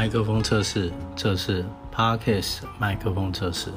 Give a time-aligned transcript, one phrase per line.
[0.00, 1.62] 麦克风测试测试
[1.94, 3.70] parkes 麦克风测试。